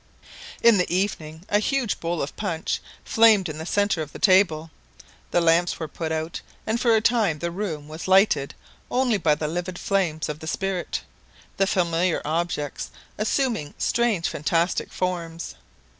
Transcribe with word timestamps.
In 0.63 0.79
the 0.79 0.91
evening 0.91 1.45
a 1.47 1.59
huge 1.59 1.99
bowl 1.99 2.23
of 2.23 2.35
punch 2.35 2.81
flamed 3.05 3.47
in 3.47 3.59
the 3.59 3.67
centre 3.67 4.01
of 4.01 4.13
the 4.13 4.17
table; 4.17 4.71
the 5.29 5.39
lamps 5.39 5.79
were 5.79 5.87
put 5.87 6.11
out, 6.11 6.41
and 6.65 6.81
for 6.81 6.95
a 6.95 7.01
time 7.01 7.37
the 7.37 7.51
room 7.51 7.87
was 7.87 8.07
lighted 8.07 8.55
only 8.89 9.19
by 9.19 9.35
the 9.35 9.47
livid 9.47 9.77
flames 9.77 10.27
of 10.27 10.39
the 10.39 10.47
spirit, 10.47 11.03
the 11.57 11.67
familiar 11.67 12.19
objects 12.25 12.89
assuming 13.19 13.75
strange 13.77 14.27
fantastic 14.27 14.91
forms. 14.91 15.53